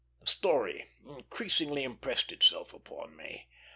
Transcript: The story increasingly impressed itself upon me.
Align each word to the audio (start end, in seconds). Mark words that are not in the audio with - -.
The 0.19 0.25
story 0.25 0.87
increasingly 1.05 1.83
impressed 1.83 2.31
itself 2.31 2.73
upon 2.73 3.15
me. 3.15 3.47